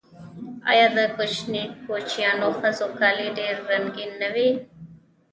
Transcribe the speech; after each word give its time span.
آیا 0.71 0.87
د 0.97 0.99
کوچیانیو 1.85 2.51
ښځو 2.59 2.87
کالي 2.99 3.27
ډیر 3.37 3.55
رنګین 3.69 4.11
نه 4.21 4.29
وي؟ 4.35 4.49